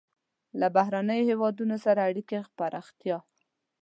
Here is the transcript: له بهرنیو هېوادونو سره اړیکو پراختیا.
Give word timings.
له 0.59 0.67
بهرنیو 0.75 1.27
هېوادونو 1.31 1.75
سره 1.85 1.99
اړیکو 2.09 2.37
پراختیا. 2.57 3.17